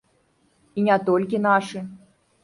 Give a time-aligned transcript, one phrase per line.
[0.79, 1.83] І не толькі нашы.